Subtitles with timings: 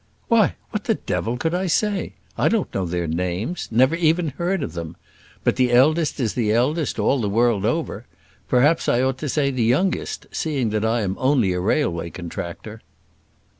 [0.29, 2.13] "Why, what the devil could I say?
[2.35, 4.97] I don't know their names; never even heard them.
[5.43, 8.07] But the eldest is the eldest, all the world over.
[8.47, 12.81] Perhaps I ought to say the youngest, seeing that I am only a railway contractor."